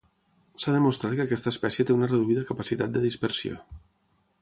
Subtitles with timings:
[0.63, 3.65] S'ha demostrat que aquesta espècie té una reduïda capacitat de dispersió.